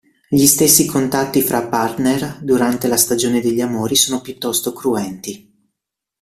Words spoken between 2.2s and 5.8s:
durante la stagione degli amori sono piuttosto cruenti.